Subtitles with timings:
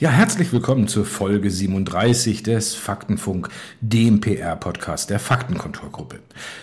[0.00, 3.48] Ja, herzlich willkommen zur Folge 37 des Faktenfunk,
[3.80, 6.20] dem PR-Podcast der Faktenkontrollgruppe.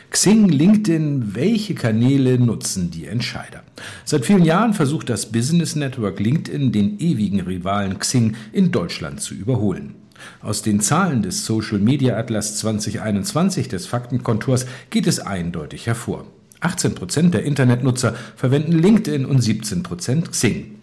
[0.09, 3.63] Xing, LinkedIn, welche Kanäle nutzen die Entscheider?
[4.05, 9.33] Seit vielen Jahren versucht das Business Network LinkedIn, den ewigen Rivalen Xing in Deutschland zu
[9.33, 9.95] überholen.
[10.41, 16.25] Aus den Zahlen des Social Media Atlas 2021 des Faktenkontors geht es eindeutig hervor.
[16.61, 20.75] 18 Prozent der Internetnutzer verwenden LinkedIn und 17 Prozent Xing.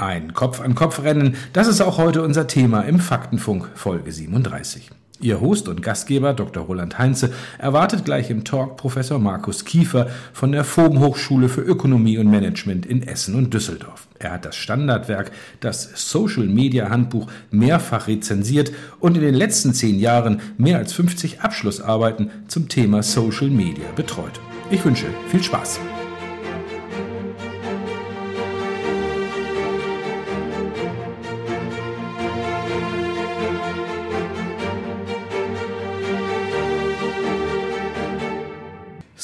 [0.00, 4.90] Ein Kopf-an-Kopf-Rennen, das ist auch heute unser Thema im Faktenfunk Folge 37.
[5.20, 6.62] Ihr Host und Gastgeber Dr.
[6.62, 12.16] Roland Heinze erwartet gleich im Talk Professor Markus Kiefer von der FOM Hochschule für Ökonomie
[12.16, 14.08] und Management in Essen und Düsseldorf.
[14.18, 19.98] Er hat das Standardwerk, das Social Media Handbuch, mehrfach rezensiert und in den letzten zehn
[19.98, 24.40] Jahren mehr als 50 Abschlussarbeiten zum Thema Social Media betreut.
[24.70, 25.78] Ich wünsche viel Spaß.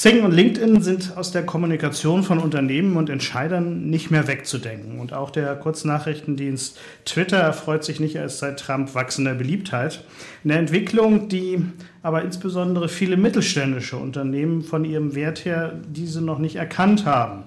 [0.06, 5.00] Xing und LinkedIn sind aus der Kommunikation von Unternehmen und Entscheidern nicht mehr wegzudenken.
[5.00, 10.04] Und auch der Kurznachrichtendienst Twitter erfreut sich nicht erst seit Trump wachsender Beliebtheit.
[10.44, 11.60] Eine Entwicklung, die
[12.04, 17.42] aber insbesondere viele mittelständische Unternehmen von ihrem Wert her diese noch nicht erkannt haben.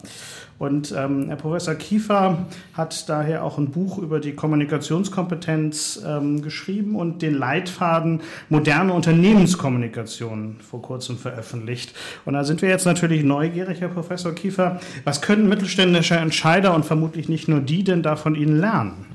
[0.60, 6.98] Und ähm, Herr Professor Kiefer hat daher auch ein Buch über die Kommunikationskompetenz ähm, geschrieben
[6.98, 11.96] und den Leitfaden moderne Unternehmenskommunikation vor kurzem veröffentlicht.
[12.26, 14.82] Und da sind wir jetzt natürlich neugierig, Herr Professor Kiefer.
[15.06, 19.09] Was können mittelständische Entscheider und vermutlich nicht nur die denn da von Ihnen lernen?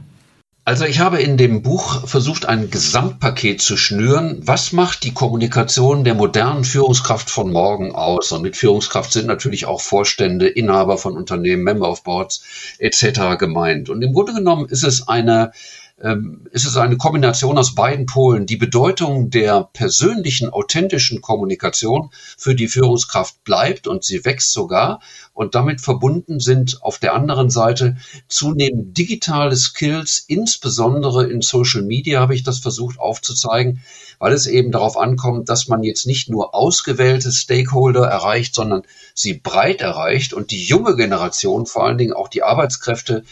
[0.67, 4.41] Also ich habe in dem Buch versucht, ein Gesamtpaket zu schnüren.
[4.45, 8.33] Was macht die Kommunikation der modernen Führungskraft von morgen aus?
[8.33, 12.43] Und mit Führungskraft sind natürlich auch Vorstände, Inhaber von Unternehmen, Member of Boards
[12.79, 13.37] etc.
[13.39, 13.91] gemeint.
[13.91, 15.53] Und im Grunde genommen ist es eine
[15.97, 18.47] ist es eine Kombination aus beiden Polen.
[18.47, 25.01] Die Bedeutung der persönlichen, authentischen Kommunikation für die Führungskraft bleibt und sie wächst sogar.
[25.35, 27.97] Und damit verbunden sind auf der anderen Seite
[28.27, 33.81] zunehmend digitale Skills, insbesondere in Social Media habe ich das versucht aufzuzeigen,
[34.19, 38.83] weil es eben darauf ankommt, dass man jetzt nicht nur ausgewählte Stakeholder erreicht, sondern
[39.15, 43.25] sie breit erreicht und die junge Generation, vor allen Dingen auch die Arbeitskräfte,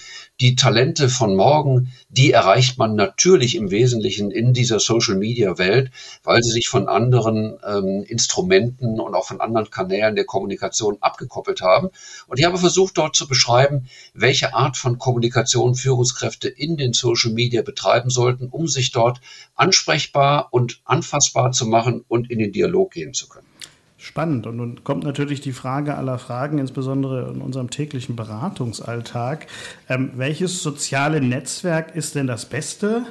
[0.42, 5.92] die Talente von morgen, die erreicht man natürlich im Wesentlichen in dieser Social-Media-Welt,
[6.24, 11.60] weil sie sich von anderen ähm, Instrumenten und auch von anderen Kanälen der Kommunikation abgekoppelt
[11.60, 11.90] haben.
[12.26, 17.62] Und ich habe versucht, dort zu beschreiben, welche Art von Kommunikation Führungskräfte in den Social-Media
[17.62, 19.20] betreiben sollten, um sich dort
[19.54, 23.51] ansprechbar und anfassbar zu machen und in den Dialog gehen zu können.
[24.02, 24.48] Spannend.
[24.48, 29.46] Und nun kommt natürlich die Frage aller Fragen, insbesondere in unserem täglichen Beratungsalltag.
[29.88, 33.06] Ähm, welches soziale Netzwerk ist denn das Beste?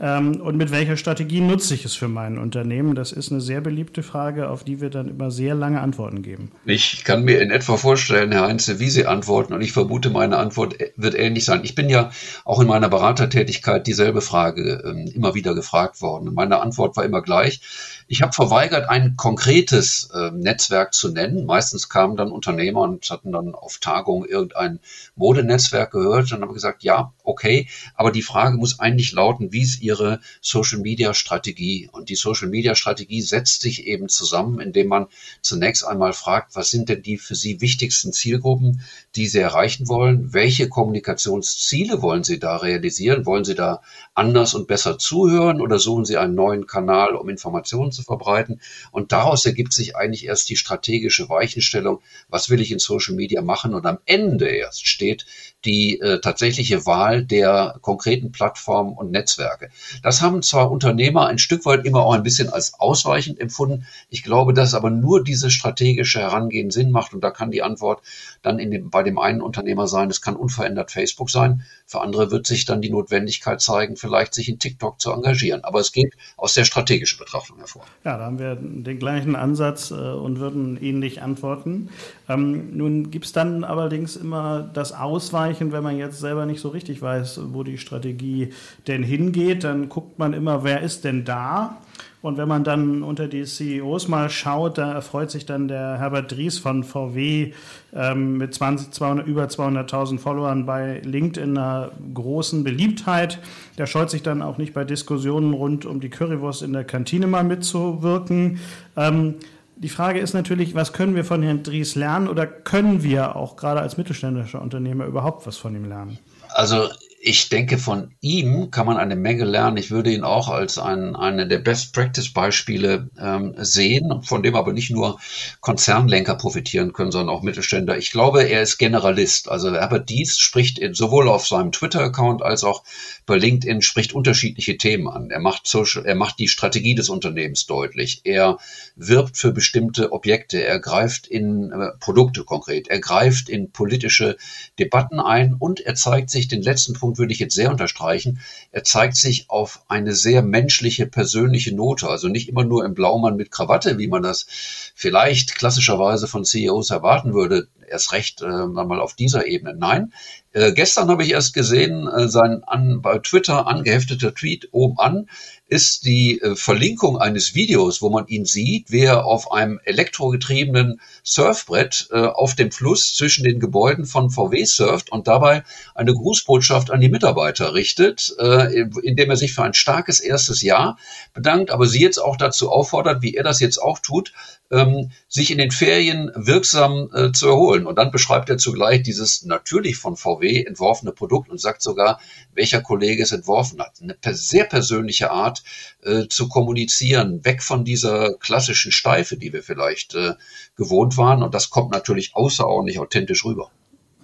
[0.00, 2.94] Ähm, und mit welcher Strategie nutze ich es für mein Unternehmen?
[2.94, 6.50] Das ist eine sehr beliebte Frage, auf die wir dann immer sehr lange Antworten geben.
[6.64, 10.38] Ich kann mir in etwa vorstellen, Herr Heinze, wie Sie antworten und ich vermute, meine
[10.38, 11.60] Antwort wird ähnlich sein.
[11.62, 12.10] Ich bin ja
[12.44, 16.34] auch in meiner Beratertätigkeit dieselbe Frage ähm, immer wieder gefragt worden.
[16.34, 17.60] Meine Antwort war immer gleich.
[18.08, 21.46] Ich habe verweigert, ein konkretes äh, Netzwerk zu nennen.
[21.46, 24.80] Meistens kamen dann Unternehmer und hatten dann auf Tagungen irgendein
[25.16, 29.82] Modenetzwerk gehört und haben gesagt, ja, okay, aber die Frage muss eigentlich lauten, wie ist
[29.82, 31.88] Ihre Social-Media-Strategie?
[31.92, 35.06] Und die Social-Media-Strategie setzt sich eben zusammen, indem man
[35.40, 38.82] zunächst einmal fragt, was sind denn die für Sie wichtigsten Zielgruppen,
[39.14, 40.32] die Sie erreichen wollen?
[40.32, 43.26] Welche Kommunikationsziele wollen Sie da realisieren?
[43.26, 43.82] Wollen Sie da
[44.14, 48.60] anders und besser zuhören oder suchen Sie einen neuen Kanal, um Informationen zu verbreiten.
[48.90, 53.42] Und daraus ergibt sich eigentlich erst die strategische Weichenstellung, was will ich in Social Media
[53.42, 53.74] machen.
[53.74, 55.26] Und am Ende erst steht
[55.64, 59.70] die äh, tatsächliche Wahl der konkreten Plattformen und Netzwerke.
[60.02, 63.86] Das haben zwar Unternehmer ein Stück weit immer auch ein bisschen als ausweichend empfunden.
[64.10, 67.14] Ich glaube, dass aber nur dieses strategische Herangehen Sinn macht.
[67.14, 68.02] Und da kann die Antwort
[68.42, 71.62] dann in dem, bei dem einen Unternehmer sein, es kann unverändert Facebook sein.
[71.86, 75.62] Für andere wird sich dann die Notwendigkeit zeigen, vielleicht sich in TikTok zu engagieren.
[75.64, 77.84] Aber es geht aus der strategischen Betrachtung hervor.
[78.04, 81.90] Ja, da haben wir den gleichen Ansatz äh, und würden ähnlich antworten.
[82.28, 86.70] Ähm, nun gibt es dann allerdings immer das Ausweichen, wenn man jetzt selber nicht so
[86.70, 88.50] richtig weiß, wo die Strategie
[88.86, 89.64] denn hingeht.
[89.64, 91.78] Dann guckt man immer, wer ist denn da?
[92.22, 96.30] Und wenn man dann unter die CEOs mal schaut, da erfreut sich dann der Herbert
[96.30, 97.52] Dries von VW
[97.92, 103.40] ähm, mit 20, 200, über 200.000 Followern bei LinkedIn einer großen Beliebtheit.
[103.76, 107.26] Der scheut sich dann auch nicht bei Diskussionen rund um die Currywurst in der Kantine
[107.26, 108.60] mal mitzuwirken.
[108.96, 109.34] Ähm,
[109.82, 113.56] die Frage ist natürlich, was können wir von Herrn Dries lernen oder können wir auch
[113.56, 116.18] gerade als mittelständischer Unternehmer überhaupt was von ihm lernen?
[116.50, 116.88] Also
[117.24, 119.76] ich denke, von ihm kann man eine Menge lernen.
[119.76, 124.90] Ich würde ihn auch als ein, eine der Best-Practice-Beispiele ähm, sehen, von dem aber nicht
[124.90, 125.20] nur
[125.60, 127.96] Konzernlenker profitieren können, sondern auch Mittelständler.
[127.96, 129.48] Ich glaube, er ist Generalist.
[129.48, 132.82] Also Herbert Dies spricht in, sowohl auf seinem Twitter-Account als auch
[133.24, 135.30] bei LinkedIn spricht unterschiedliche Themen an.
[135.30, 138.22] Er macht, Social, er macht die Strategie des Unternehmens deutlich.
[138.24, 138.58] Er
[138.96, 140.64] wirbt für bestimmte Objekte.
[140.64, 142.88] Er greift in äh, Produkte konkret.
[142.88, 144.36] Er greift in politische
[144.80, 148.40] Debatten ein und er zeigt sich den letzten Punkt Punkt würde ich jetzt sehr unterstreichen.
[148.70, 152.08] Er zeigt sich auf eine sehr menschliche, persönliche Note.
[152.08, 154.46] Also nicht immer nur im Blaumann mit Krawatte, wie man das
[154.94, 157.68] vielleicht klassischerweise von CEOs erwarten würde.
[157.86, 159.74] Erst recht äh, mal auf dieser Ebene.
[159.74, 160.14] Nein,
[160.52, 165.26] äh, gestern habe ich erst gesehen, äh, sein an, bei Twitter angehefteter Tweet oben an
[165.72, 171.00] ist die äh, Verlinkung eines Videos, wo man ihn sieht, wie er auf einem elektrogetriebenen
[171.22, 175.64] Surfbrett äh, auf dem Fluss zwischen den Gebäuden von VW surft und dabei
[175.94, 180.98] eine Grußbotschaft an die Mitarbeiter richtet, äh, indem er sich für ein starkes erstes Jahr
[181.32, 184.34] bedankt, aber sie jetzt auch dazu auffordert, wie er das jetzt auch tut,
[184.72, 187.86] ähm, sich in den Ferien wirksam äh, zu erholen.
[187.86, 192.18] Und dann beschreibt er zugleich dieses natürlich von VW entworfene Produkt und sagt sogar,
[192.54, 193.92] welcher Kollege es entworfen hat.
[194.00, 195.62] Eine sehr persönliche Art
[196.02, 200.32] äh, zu kommunizieren, weg von dieser klassischen Steife, die wir vielleicht äh,
[200.76, 201.42] gewohnt waren.
[201.42, 203.70] Und das kommt natürlich außerordentlich authentisch rüber.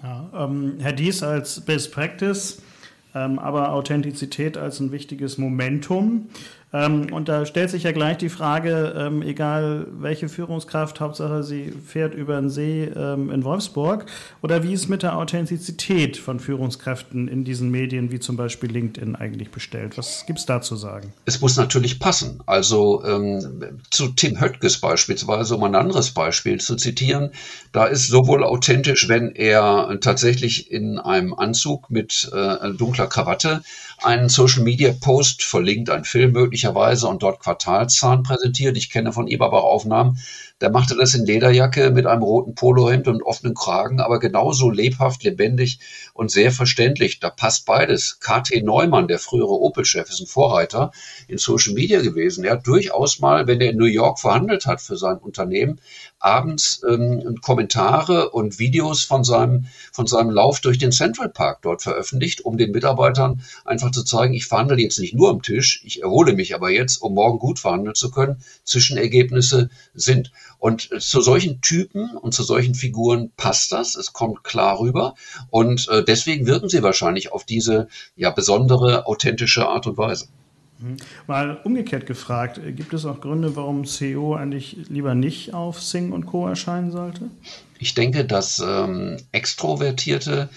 [0.02, 2.62] Ja, ähm, Herr Dies als Best Practice,
[3.14, 6.30] ähm, aber Authentizität als ein wichtiges Momentum.
[6.72, 11.72] Ähm, und da stellt sich ja gleich die Frage, ähm, egal welche Führungskraft, Hauptsache sie
[11.72, 14.04] fährt über den See ähm, in Wolfsburg,
[14.42, 19.16] oder wie ist mit der Authentizität von Führungskräften in diesen Medien, wie zum Beispiel LinkedIn,
[19.16, 19.96] eigentlich bestellt?
[19.96, 21.12] Was gibt es da zu sagen?
[21.24, 22.42] Es muss natürlich passen.
[22.46, 27.30] Also ähm, zu Tim Höttges beispielsweise, um ein anderes Beispiel zu zitieren,
[27.72, 33.62] da ist sowohl authentisch, wenn er tatsächlich in einem Anzug mit äh, dunkler Krawatte
[34.02, 38.76] einen Social Media Post verlinkt, ein Film möglicherweise und dort Quartalszahlen präsentiert.
[38.76, 40.18] Ich kenne von Eberbach Aufnahmen,
[40.60, 45.22] der machte das in Lederjacke mit einem roten Polohemd und offenen Kragen, aber genauso lebhaft,
[45.22, 45.78] lebendig
[46.14, 47.20] und sehr verständlich.
[47.20, 48.18] Da passt beides.
[48.20, 50.90] KT Neumann, der frühere Opel-Chef, ist ein Vorreiter
[51.28, 52.44] in Social Media gewesen.
[52.44, 55.80] Er hat durchaus mal, wenn er in New York verhandelt hat für sein Unternehmen,
[56.18, 61.82] abends ähm, Kommentare und Videos von seinem, von seinem Lauf durch den Central Park dort
[61.82, 66.02] veröffentlicht, um den Mitarbeitern einfach zu zeigen, ich verhandle jetzt nicht nur am Tisch, ich
[66.02, 68.42] erhole mich aber jetzt, um morgen gut verhandeln zu können.
[68.64, 70.32] Zwischenergebnisse sind.
[70.58, 73.94] Und zu solchen Typen und zu solchen Figuren passt das.
[73.94, 75.14] Es kommt klar rüber.
[75.50, 80.26] Und äh, deswegen wirken sie wahrscheinlich auf diese ja besondere, authentische Art und Weise.
[80.78, 80.96] Mhm.
[81.26, 86.26] Mal umgekehrt gefragt, gibt es auch Gründe, warum CEO eigentlich lieber nicht auf Sing und
[86.26, 86.46] Co.
[86.48, 87.30] erscheinen sollte?
[87.78, 90.48] Ich denke, dass ähm, extrovertierte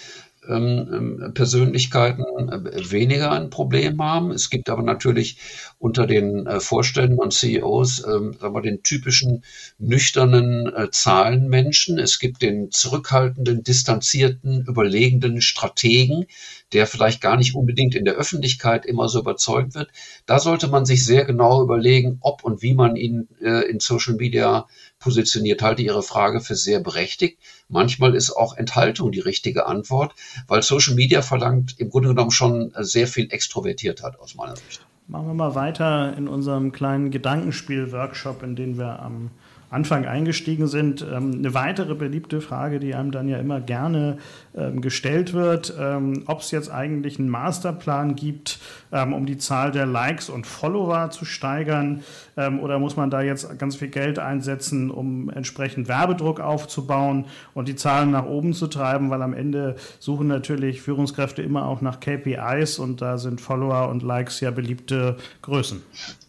[0.47, 4.31] ähm, ähm, Persönlichkeiten äh, weniger ein Problem haben.
[4.31, 5.37] Es gibt aber natürlich
[5.77, 9.43] unter den äh, Vorständen und CEOs ähm, sagen wir, den typischen
[9.77, 11.99] nüchternen äh, Zahlenmenschen.
[11.99, 16.25] Es gibt den zurückhaltenden, distanzierten, überlegenden Strategen,
[16.73, 19.89] der vielleicht gar nicht unbedingt in der Öffentlichkeit immer so überzeugt wird.
[20.25, 24.15] Da sollte man sich sehr genau überlegen, ob und wie man ihn äh, in Social
[24.15, 24.67] Media
[24.99, 25.61] positioniert.
[25.61, 27.39] Halte Ihre Frage für sehr berechtigt.
[27.67, 30.13] Manchmal ist auch Enthaltung die richtige Antwort,
[30.47, 34.85] weil Social Media verlangt im Grunde genommen schon sehr viel Extrovertiertheit aus meiner Sicht.
[35.07, 39.31] Machen wir mal weiter in unserem kleinen Gedankenspiel-Workshop, in den wir am
[39.71, 41.01] Anfang eingestiegen sind.
[41.01, 44.17] Ähm, eine weitere beliebte Frage, die einem dann ja immer gerne
[44.53, 48.59] ähm, gestellt wird, ähm, ob es jetzt eigentlich einen Masterplan gibt,
[48.91, 52.01] um die Zahl der Likes und Follower zu steigern
[52.35, 57.77] oder muss man da jetzt ganz viel Geld einsetzen, um entsprechend Werbedruck aufzubauen und die
[57.77, 62.79] Zahlen nach oben zu treiben, weil am Ende suchen natürlich Führungskräfte immer auch nach KPIs
[62.79, 65.81] und da sind Follower und Likes ja beliebte Größen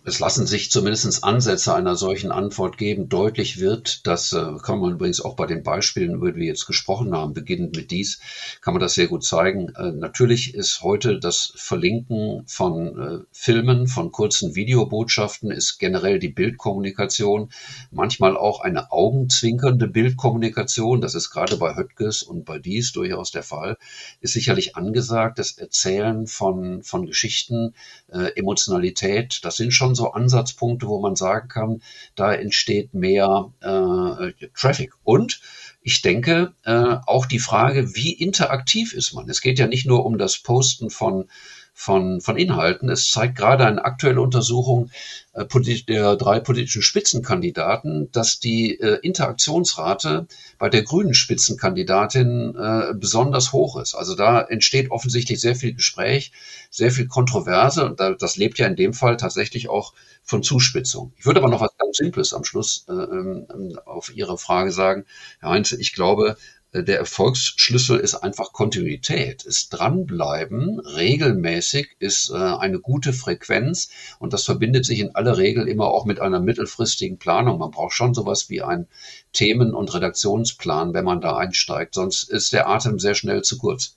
[0.05, 3.09] es lassen sich zumindest Ansätze einer solchen Antwort geben.
[3.09, 6.67] Deutlich wird, das äh, kann man übrigens auch bei den Beispielen, über die wir jetzt
[6.67, 8.21] gesprochen haben, beginnend mit dies,
[8.61, 9.69] kann man das sehr gut zeigen.
[9.77, 16.31] Äh, natürlich ist heute das Verlinken von äh, Filmen, von kurzen Videobotschaften, ist generell die
[16.31, 17.53] Bildkommunikation,
[17.93, 21.01] manchmal auch eine augenzwinkernde Bildkommunikation.
[21.01, 23.77] Das ist gerade bei Höttges und bei dies durchaus der Fall.
[24.21, 27.75] Ist sicherlich angesagt, das Erzählen von, von Geschichten,
[28.09, 31.83] Emotionalität, das sind schon so Ansatzpunkte, wo man sagen kann,
[32.15, 34.93] da entsteht mehr äh, Traffic.
[35.05, 35.41] Und
[35.83, 39.29] ich denke, äh, auch die Frage, wie interaktiv ist man?
[39.29, 41.29] Es geht ja nicht nur um das Posten von
[41.75, 42.89] von, von Inhalten.
[42.89, 44.91] Es zeigt gerade eine aktuelle Untersuchung
[45.33, 45.45] äh,
[45.89, 50.27] der drei politischen Spitzenkandidaten, dass die äh, Interaktionsrate
[50.59, 53.95] bei der grünen Spitzenkandidatin äh, besonders hoch ist.
[53.95, 56.33] Also da entsteht offensichtlich sehr viel Gespräch,
[56.71, 61.13] sehr viel Kontroverse und das lebt ja in dem Fall tatsächlich auch von Zuspitzung.
[61.17, 65.05] Ich würde aber noch was Simples am Schluss äh, ähm, auf Ihre Frage sagen.
[65.41, 66.37] Herr Heinze, ich glaube,
[66.75, 74.45] der Erfolgsschlüssel ist einfach Kontinuität, ist dranbleiben, regelmäßig ist äh, eine gute Frequenz und das
[74.45, 77.59] verbindet sich in aller Regel immer auch mit einer mittelfristigen Planung.
[77.59, 78.89] Man braucht schon sowas wie einen
[79.35, 83.97] Themen- und Redaktionsplan, wenn man da einsteigt, sonst ist der Atem sehr schnell zu kurz.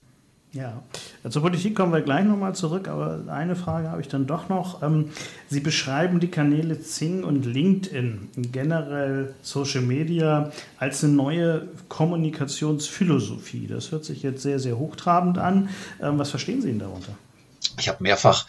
[0.56, 0.82] Ja,
[1.30, 4.82] zur Politik kommen wir gleich nochmal zurück, aber eine Frage habe ich dann doch noch.
[4.82, 5.10] Ähm,
[5.50, 13.68] Sie beschreiben die Kanäle Zing und LinkedIn, generell Social Media, als eine neue Kommunikationsphilosophie.
[13.68, 15.68] Das hört sich jetzt sehr, sehr hochtrabend an.
[16.02, 17.12] Ähm, was verstehen Sie denn darunter?
[17.78, 18.48] Ich habe mehrfach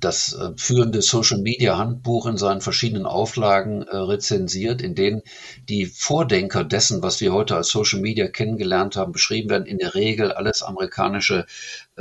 [0.00, 5.22] das äh, führende Social Media Handbuch in seinen verschiedenen Auflagen äh, rezensiert, in denen
[5.68, 9.66] die Vordenker dessen, was wir heute als Social Media kennengelernt haben, beschrieben werden.
[9.66, 11.44] In der Regel alles amerikanische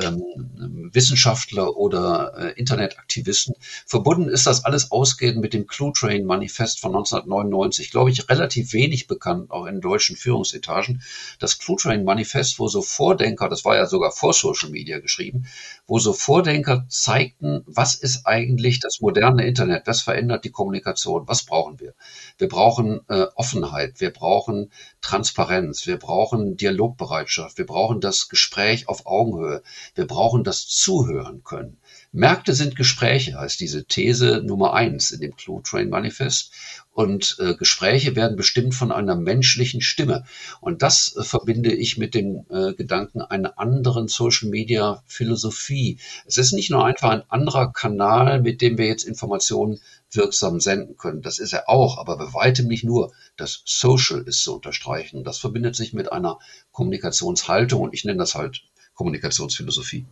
[0.01, 3.56] ähm, Wissenschaftler oder äh, Internetaktivisten.
[3.86, 7.92] Verbunden ist das alles ausgehend mit dem Clue Train Manifest von 1999.
[7.92, 11.01] Glaube ich, relativ wenig bekannt, auch in deutschen Führungsetagen.
[11.39, 15.48] Das Clue Train Manifest, wo so Vordenker, das war ja sogar vor Social Media geschrieben,
[15.88, 19.88] wo so Vordenker zeigten, was ist eigentlich das moderne Internet?
[19.88, 21.27] Was verändert die Kommunikation?
[21.27, 21.94] Was brauchen wir?
[22.38, 24.00] Wir brauchen äh, Offenheit.
[24.00, 25.88] Wir brauchen Transparenz.
[25.88, 27.58] Wir brauchen Dialogbereitschaft.
[27.58, 29.63] Wir brauchen das Gespräch auf Augenhöhe.
[29.96, 31.77] Wir brauchen das Zuhören können.
[32.12, 36.51] Märkte sind Gespräche, heißt diese These Nummer eins in dem Clue Train Manifest.
[36.91, 40.24] Und äh, Gespräche werden bestimmt von einer menschlichen Stimme.
[40.62, 46.00] Und das äh, verbinde ich mit dem äh, Gedanken einer anderen Social Media Philosophie.
[46.25, 49.79] Es ist nicht nur einfach ein anderer Kanal, mit dem wir jetzt Informationen
[50.10, 51.22] wirksam senden können.
[51.22, 53.12] Das ist er auch, aber bei weitem nicht nur.
[53.36, 55.24] Das Social ist zu unterstreichen.
[55.24, 56.39] Das verbindet sich mit einer
[56.72, 58.63] Kommunikationshaltung und ich nenne das halt
[58.98, 60.06] Kommunikationsphilosophie.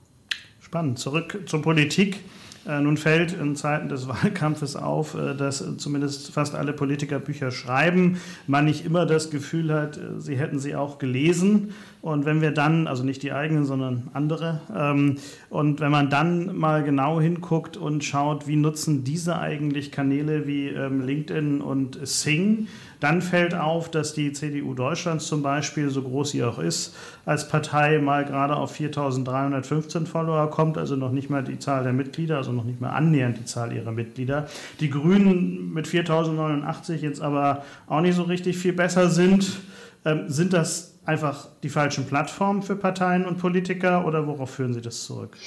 [0.61, 0.99] Spannend.
[0.99, 2.19] Zurück zur Politik.
[2.67, 7.51] Äh, nun fällt in Zeiten des Wahlkampfes auf, äh, dass zumindest fast alle Politiker Bücher
[7.51, 11.73] schreiben, man nicht immer das Gefühl hat, äh, sie hätten sie auch gelesen.
[12.01, 15.17] Und wenn wir dann, also nicht die eigenen, sondern andere, ähm,
[15.49, 20.67] und wenn man dann mal genau hinguckt und schaut, wie nutzen diese eigentlich Kanäle wie
[20.67, 22.67] ähm, LinkedIn und Sing,
[23.05, 27.47] dann fällt auf, dass die CDU Deutschlands zum Beispiel, so groß sie auch ist, als
[27.47, 32.37] Partei mal gerade auf 4.315 Follower kommt, also noch nicht mal die Zahl der Mitglieder,
[32.37, 34.47] also noch nicht mal annähernd die Zahl ihrer Mitglieder.
[34.79, 39.59] Die Grünen mit 4.089 jetzt aber auch nicht so richtig viel besser sind.
[40.03, 44.81] Ähm, sind das einfach die falschen Plattformen für Parteien und Politiker oder worauf führen Sie
[44.81, 45.37] das zurück?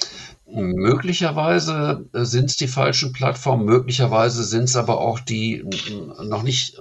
[0.47, 5.63] Möglicherweise sind es die falschen Plattformen, möglicherweise sind es aber auch die
[6.23, 6.79] noch nicht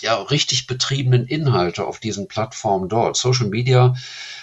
[0.00, 3.16] ja, richtig betriebenen Inhalte auf diesen Plattformen dort.
[3.16, 3.94] Social Media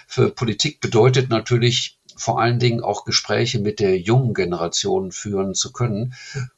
[0.08, 5.72] für Politik bedeutet natürlich vor allen Dingen auch Gespräche mit der jungen Generation führen zu
[5.72, 6.14] können.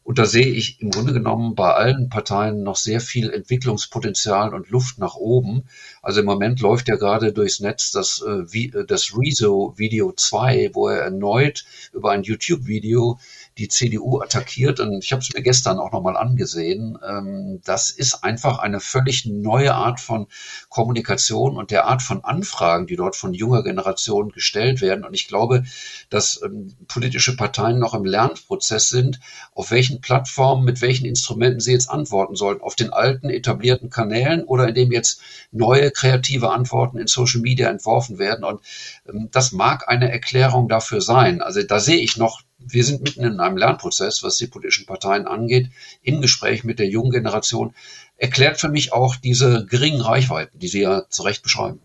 [0.06, 4.70] Und da sehe ich im Grunde genommen bei allen Parteien noch sehr viel Entwicklungspotenzial und
[4.70, 5.64] Luft nach oben.
[6.04, 10.90] Also im Moment läuft ja gerade durchs Netz das, äh, das Rezo Video 2, wo
[10.90, 13.18] er erneut über ein YouTube-Video
[13.58, 14.80] die CDU attackiert.
[14.80, 17.00] Und ich habe es mir gestern auch nochmal angesehen.
[17.04, 20.28] Ähm, das ist einfach eine völlig neue Art von
[20.70, 25.04] Kommunikation und der Art von Anfragen, die dort von junger Generation gestellt werden.
[25.04, 25.64] Und ich glaube,
[26.10, 29.20] dass ähm, politische Parteien noch im Lernprozess sind,
[29.54, 32.62] auf welchen Plattformen, mit welchen Instrumenten sie jetzt antworten sollen.
[32.62, 35.22] Auf den alten etablierten Kanälen oder indem jetzt
[35.52, 38.44] neue kreative Antworten in Social Media entworfen werden.
[38.44, 38.62] Und
[39.08, 41.42] ähm, das mag eine Erklärung dafür sein.
[41.42, 45.28] Also da sehe ich noch wir sind mitten in einem Lernprozess, was die politischen Parteien
[45.28, 45.70] angeht,
[46.02, 47.76] im Gespräch mit der jungen Generation,
[48.18, 51.80] erklärt für mich auch diese geringen Reichweiten, die Sie ja zu Recht beschreiben.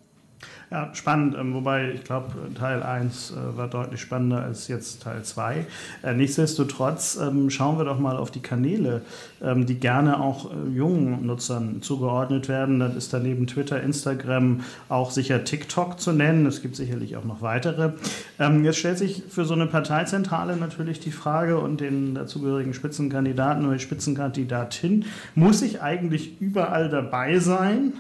[0.72, 5.24] Ja, spannend, ähm, wobei ich glaube, Teil 1 äh, war deutlich spannender als jetzt Teil
[5.24, 5.66] 2.
[6.04, 9.02] Äh, nichtsdestotrotz ähm, schauen wir doch mal auf die Kanäle,
[9.42, 12.78] ähm, die gerne auch äh, jungen Nutzern zugeordnet werden.
[12.78, 16.46] Dann ist daneben Twitter, Instagram auch sicher TikTok zu nennen.
[16.46, 17.90] Es gibt sicherlich auch noch weitere.
[18.62, 23.78] Jetzt stellt sich für so eine Parteizentrale natürlich die Frage und den dazugehörigen Spitzenkandidaten oder
[23.78, 27.94] Spitzenkandidatin, muss ich eigentlich überall dabei sein?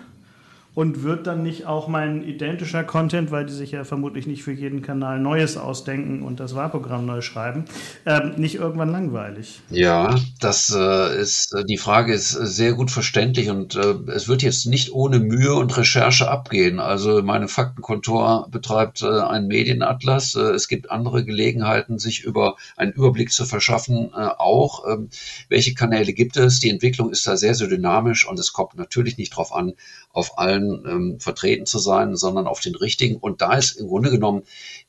[0.74, 4.52] Und wird dann nicht auch mein identischer Content, weil die sich ja vermutlich nicht für
[4.52, 7.64] jeden Kanal Neues ausdenken und das Wahlprogramm neu schreiben,
[8.06, 9.60] ähm, nicht irgendwann langweilig?
[9.70, 14.28] Ja, das äh, ist, äh, die Frage ist äh, sehr gut verständlich und äh, es
[14.28, 16.78] wird jetzt nicht ohne Mühe und Recherche abgehen.
[16.78, 20.36] Also meine Faktenkontor betreibt äh, einen Medienatlas.
[20.36, 24.84] Äh, es gibt andere Gelegenheiten, sich über einen Überblick zu verschaffen, äh, auch.
[24.88, 25.08] Ähm,
[25.48, 26.60] welche Kanäle gibt es?
[26.60, 29.74] Die Entwicklung ist da sehr, sehr dynamisch und es kommt natürlich nicht darauf an,
[30.12, 33.16] auf allen ähm, vertreten zu sein, sondern auf den richtigen.
[33.16, 34.42] Und da ist im Grunde genommen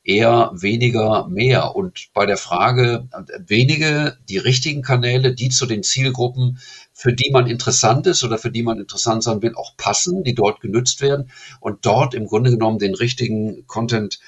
[0.04, 1.75] eher weniger mehr.
[1.75, 6.60] Und bei der Frage, äh, wenige, die richtigen Kanäle, die zu den Zielgruppen,
[6.94, 10.36] für die man interessant ist oder für die man interessant sein will, auch passen, die
[10.36, 14.20] dort genützt werden und dort im Grunde genommen den richtigen Content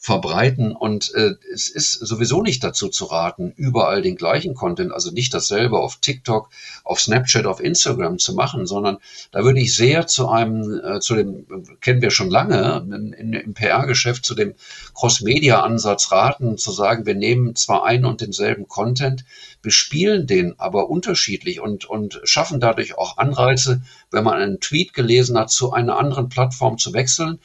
[0.00, 0.72] verbreiten.
[0.72, 5.34] Und äh, es ist sowieso nicht dazu zu raten, überall den gleichen Content, also nicht
[5.34, 6.50] dasselbe auf TikTok,
[6.84, 8.98] auf Snapchat, auf Instagram zu machen, sondern
[9.32, 11.46] da würde ich sehr zu einem, äh, zu dem,
[11.80, 14.54] kennen wir schon lange, in, in, im PR-Geschäft, zu dem
[14.94, 19.24] Cross-Media-Ansatz raten, zu sagen, wir nehmen zwar einen und denselben Content,
[19.62, 25.36] bespielen den aber unterschiedlich und, und schaffen dadurch auch Anreize, wenn man einen Tweet gelesen
[25.36, 27.40] hat, zu einer anderen Plattform zu wechseln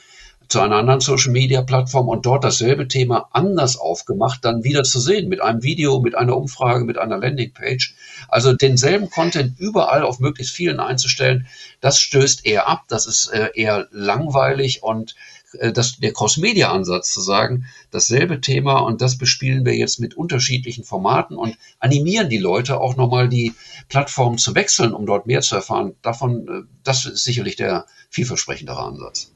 [0.53, 5.41] zu einer anderen Social-Media-Plattform und dort dasselbe Thema anders aufgemacht, dann wieder zu sehen mit
[5.41, 7.95] einem Video, mit einer Umfrage, mit einer Landingpage.
[8.27, 11.47] Also denselben Content überall auf möglichst vielen einzustellen,
[11.81, 15.15] das stößt eher ab, das ist äh, eher langweilig und
[15.53, 20.83] äh, das, der Cross-Media-Ansatz zu sagen, dasselbe Thema und das bespielen wir jetzt mit unterschiedlichen
[20.83, 23.55] Formaten und animieren die Leute auch nochmal die
[23.89, 25.95] Plattform zu wechseln, um dort mehr zu erfahren.
[26.03, 29.33] Davon, äh, das ist sicherlich der vielversprechendere Ansatz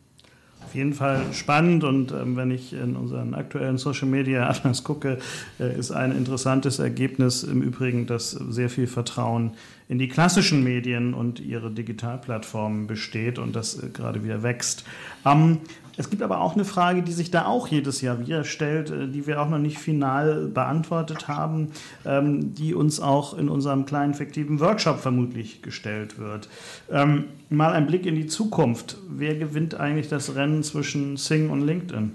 [0.68, 5.18] auf jeden Fall spannend und ähm, wenn ich in unseren aktuellen Social Media Atlas gucke,
[5.62, 9.52] äh, ist ein interessantes Ergebnis im Übrigen, dass sehr viel Vertrauen
[9.90, 14.84] in die klassischen Medien und ihre Digitalplattformen besteht und das äh, gerade wieder wächst.
[15.26, 15.60] Ähm,
[16.00, 19.08] es gibt aber auch eine Frage, die sich da auch jedes Jahr wieder stellt, äh,
[19.08, 21.72] die wir auch noch nicht final beantwortet haben,
[22.06, 26.50] ähm, die uns auch in unserem kleinen fiktiven Workshop vermutlich gestellt wird.
[26.92, 28.98] Ähm, mal ein Blick in die Zukunft.
[29.10, 32.12] Wer gewinnt eigentlich das Rennen zwischen Sing und LinkedIn?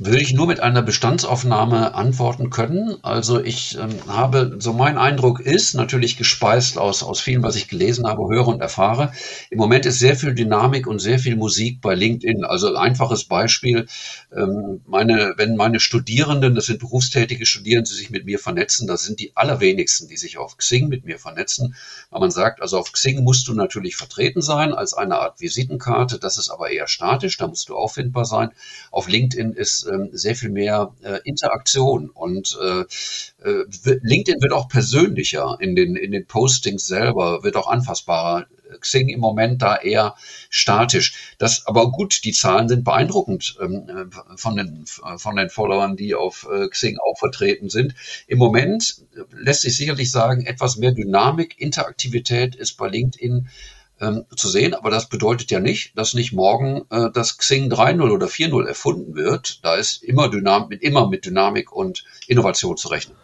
[0.00, 2.98] Würde ich nur mit einer Bestandsaufnahme antworten können.
[3.02, 7.66] Also ich ähm, habe, so mein Eindruck ist, natürlich gespeist aus, aus vielem, was ich
[7.66, 9.10] gelesen habe, höre und erfahre.
[9.50, 12.44] Im Moment ist sehr viel Dynamik und sehr viel Musik bei LinkedIn.
[12.44, 13.88] Also einfaches Beispiel,
[14.32, 19.18] ähm, meine, wenn meine Studierenden, das sind berufstätige Studierende, sich mit mir vernetzen, das sind
[19.18, 21.74] die allerwenigsten, die sich auf Xing mit mir vernetzen.
[22.10, 26.20] Weil man sagt, also auf Xing musst du natürlich vertreten sein als eine Art Visitenkarte.
[26.20, 28.50] Das ist aber eher statisch, da musst du auffindbar sein.
[28.92, 32.80] Auf LinkedIn ist ähm, sehr viel mehr äh, Interaktion und äh,
[33.48, 33.64] äh,
[34.02, 38.46] LinkedIn wird auch persönlicher in den, in den Postings selber, wird auch anfassbarer.
[38.80, 40.14] Xing im Moment da eher
[40.50, 41.34] statisch.
[41.38, 44.84] Das, aber gut, die Zahlen sind beeindruckend ähm, äh, von, den,
[45.16, 47.94] von den Followern, die auf äh, Xing auch vertreten sind.
[48.26, 53.48] Im Moment lässt sich sicherlich sagen, etwas mehr Dynamik, Interaktivität ist bei LinkedIn
[54.00, 54.74] ähm, zu sehen.
[54.74, 59.14] Aber das bedeutet ja nicht, dass nicht morgen äh, das Xing 3.0 oder 4.0 erfunden
[59.14, 59.64] wird.
[59.64, 63.16] Da ist immer, Dynam immer mit Dynamik und Innovation zu rechnen.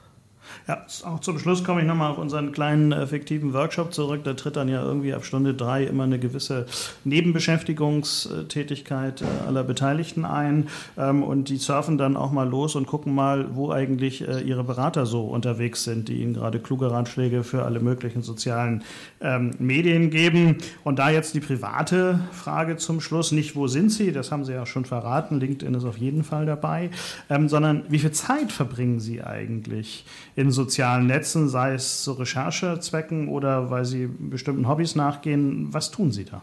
[0.66, 4.22] Ja, auch zum Schluss komme ich nochmal auf unseren kleinen äh, fiktiven Workshop zurück.
[4.24, 6.64] Da tritt dann ja irgendwie ab Stunde drei immer eine gewisse
[7.04, 10.68] Nebenbeschäftigungstätigkeit äh, aller Beteiligten ein.
[10.96, 14.64] Ähm, und die surfen dann auch mal los und gucken mal, wo eigentlich äh, ihre
[14.64, 18.84] Berater so unterwegs sind, die ihnen gerade kluge Ratschläge für alle möglichen sozialen
[19.20, 20.56] ähm, Medien geben.
[20.82, 24.54] Und da jetzt die private Frage zum Schluss, nicht wo sind sie, das haben sie
[24.54, 26.88] ja schon verraten, LinkedIn ist auf jeden Fall dabei,
[27.28, 33.28] ähm, sondern wie viel Zeit verbringen sie eigentlich in sozialen Netzen, sei es zu Recherchezwecken
[33.28, 35.68] oder weil Sie bestimmten Hobbys nachgehen.
[35.72, 36.42] Was tun Sie da?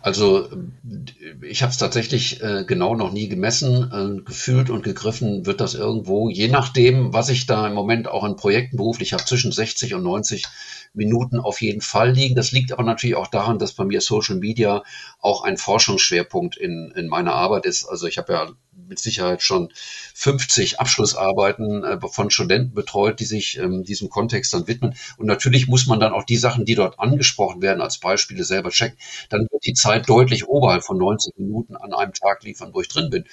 [0.00, 0.48] Also
[1.42, 3.90] ich habe es tatsächlich äh, genau noch nie gemessen.
[3.92, 8.24] Äh, gefühlt und gegriffen wird das irgendwo, je nachdem, was ich da im Moment auch
[8.24, 10.44] an Projekten beruflich habe, zwischen 60 und 90
[10.94, 12.34] Minuten auf jeden Fall liegen.
[12.34, 14.82] Das liegt aber natürlich auch daran, dass bei mir Social Media
[15.20, 17.84] auch ein Forschungsschwerpunkt in, in meiner Arbeit ist.
[17.86, 18.48] Also ich habe ja
[18.86, 19.72] mit Sicherheit schon
[20.14, 24.94] 50 Abschlussarbeiten äh, von Studenten betreut, die sich ähm, diesem Kontext dann widmen.
[25.16, 28.70] Und natürlich muss man dann auch die Sachen, die dort angesprochen werden, als Beispiele selber
[28.70, 28.98] checken.
[29.30, 32.88] Dann wird die Zeit deutlich oberhalb von 90 Minuten an einem Tag liefern, wo ich
[32.88, 33.24] drin bin.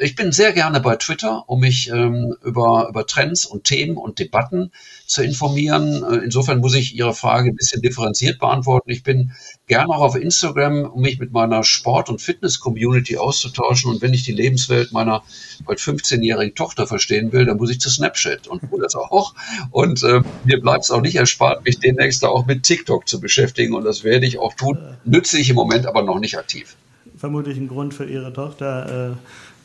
[0.00, 4.20] Ich bin sehr gerne bei Twitter, um mich ähm, über, über Trends und Themen und
[4.20, 4.70] Debatten
[5.06, 6.04] zu informieren.
[6.04, 8.90] Äh, insofern muss ich Ihre Frage ein bisschen differenziert beantworten.
[8.90, 9.32] Ich bin
[9.66, 13.90] gerne auch auf Instagram, um mich mit meiner Sport- und Fitness-Community auszutauschen.
[13.90, 15.24] Und wenn ich die Lebenswelt meiner
[15.64, 19.34] bald 15-jährigen Tochter verstehen will, dann muss ich zu Snapchat und tue das auch.
[19.72, 23.74] Und äh, mir bleibt es auch nicht erspart, mich demnächst auch mit TikTok zu beschäftigen.
[23.74, 24.78] Und das werde ich auch tun.
[25.04, 26.76] Nütze ich im Moment aber noch nicht aktiv.
[27.16, 29.16] vermutlich ein Grund für Ihre Tochter, äh,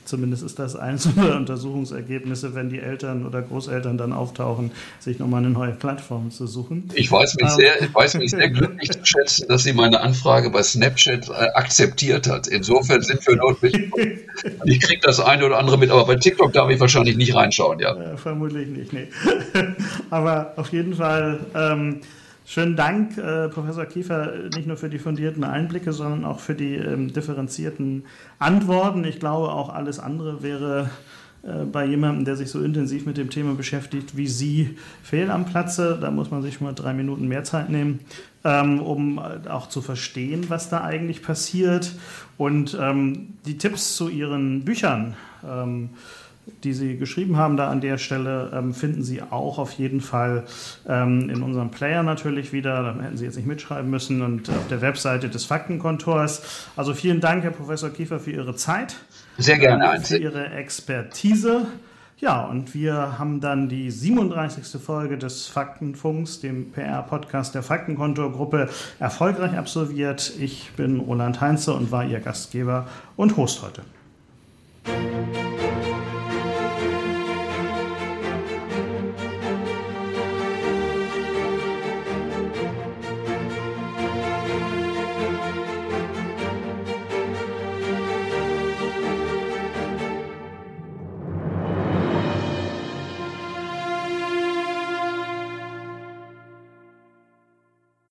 [0.05, 5.43] Zumindest ist das eines unserer Untersuchungsergebnisse, wenn die Eltern oder Großeltern dann auftauchen, sich nochmal
[5.43, 6.89] eine neue Plattform zu suchen.
[6.93, 7.55] Ich weiß mich, ähm.
[7.55, 11.31] sehr, ich weiß mich sehr glücklich zu schätzen, dass sie meine Anfrage bei Snapchat äh,
[11.53, 12.47] akzeptiert hat.
[12.47, 13.73] Insofern sind wir dort mit.
[14.65, 17.79] Ich kriege das eine oder andere mit, aber bei TikTok darf ich wahrscheinlich nicht reinschauen,
[17.79, 17.95] ja.
[17.95, 19.07] ja vermutlich nicht, nee.
[20.09, 21.39] aber auf jeden Fall.
[21.53, 22.01] Ähm,
[22.45, 26.75] Schönen Dank, äh, Professor Kiefer, nicht nur für die fundierten Einblicke, sondern auch für die
[26.75, 28.03] ähm, differenzierten
[28.37, 29.05] Antworten.
[29.05, 30.89] Ich glaube, auch alles andere wäre
[31.43, 35.45] äh, bei jemandem, der sich so intensiv mit dem Thema beschäftigt wie Sie, fehl am
[35.45, 35.97] Platze.
[35.99, 38.01] Da muss man sich mal drei Minuten mehr Zeit nehmen,
[38.43, 41.95] ähm, um äh, auch zu verstehen, was da eigentlich passiert.
[42.37, 45.15] Und ähm, die Tipps zu Ihren Büchern.
[46.63, 50.43] Die Sie geschrieben haben, da an der Stelle, ähm, finden Sie auch auf jeden Fall
[50.87, 52.83] ähm, in unserem Player natürlich wieder.
[52.83, 56.67] Da hätten Sie jetzt nicht mitschreiben müssen und auf der Webseite des Faktenkontors.
[56.75, 58.95] Also vielen Dank, Herr Professor Kiefer, für Ihre Zeit.
[59.37, 59.95] Sehr gerne.
[59.95, 61.67] Ähm, für Ihre Expertise.
[62.17, 64.81] Ja, und wir haben dann die 37.
[64.81, 70.31] Folge des Faktenfunks, dem PR-Podcast der Faktenkontorgruppe, erfolgreich absolviert.
[70.39, 73.81] Ich bin Roland Heinze und war Ihr Gastgeber und Host heute.